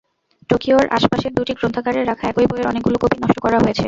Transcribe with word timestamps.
টোকিওর 0.49 0.85
আশপাশের 0.87 1.31
দুটি 1.33 1.53
গ্রন্থাগারে 1.53 2.01
রাখা 2.03 2.25
একই 2.27 2.45
বইয়ের 2.47 2.67
অনেকগুলো 2.67 2.97
কপি 2.97 3.17
নষ্ট 3.17 3.37
করা 3.39 3.57
হয়েছে। 3.57 3.79